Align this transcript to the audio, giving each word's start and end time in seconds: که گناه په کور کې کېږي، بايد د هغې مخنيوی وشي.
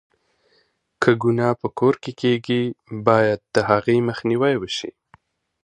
که 1.01 1.11
گناه 1.23 1.53
په 1.61 1.67
کور 1.79 1.93
کې 2.03 2.11
کېږي، 2.21 2.61
بايد 3.07 3.39
د 3.55 3.55
هغې 3.69 3.97
مخنيوی 4.09 4.55
وشي. 4.57 4.91